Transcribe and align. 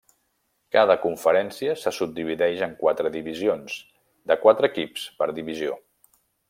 Cada 0.75 0.95
conferència 1.03 1.75
se 1.81 1.93
subdivideix 1.97 2.65
en 2.69 2.75
quatre 2.81 3.13
divisions, 3.19 3.79
de 4.33 4.43
quatre 4.47 4.75
equips 4.75 5.09
per 5.21 5.33
divisió. 5.43 5.81